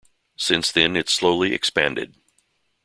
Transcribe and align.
Since 0.35 0.71
then 0.71 0.95
it 0.95 1.09
slowly 1.09 1.53
expanded. 1.53 2.15